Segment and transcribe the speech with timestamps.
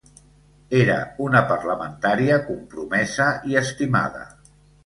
[0.77, 0.95] Era
[1.25, 4.27] una parlamentària compromesa i estimada.